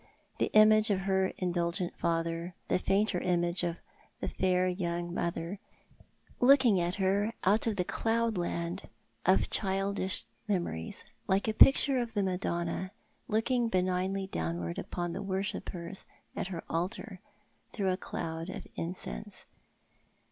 The 0.39 0.49
image 0.53 0.89
of 0.89 1.01
her 1.01 1.27
indulgent 1.37 1.95
father, 1.95 2.55
the 2.69 2.79
fainter 2.79 3.19
image 3.19 3.61
of 3.63 3.77
the 4.19 4.27
fair 4.27 4.67
young 4.67 5.13
mother, 5.13 5.59
looking 6.39 6.79
at 6.81 6.95
her 6.95 7.33
out 7.43 7.67
of 7.67 7.75
the 7.75 7.83
cloudland 7.83 8.89
of 9.27 9.51
childish 9.51 10.25
memories 10.47 11.03
like 11.27 11.47
a 11.47 11.53
picture 11.53 11.99
of 11.99 12.15
the 12.15 12.23
Madonna 12.23 12.93
looking 13.27 13.69
benignly 13.69 14.25
downward 14.25 14.79
upon 14.79 15.13
the 15.13 15.21
worshippers 15.21 16.03
at 16.35 16.47
her 16.47 16.63
altar, 16.67 17.19
through 17.71 17.91
a 17.91 17.95
cloud 17.95 18.49
of 18.49 18.65
incense. 18.73 19.45